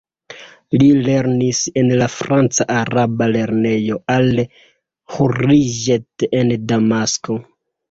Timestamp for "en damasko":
6.43-7.41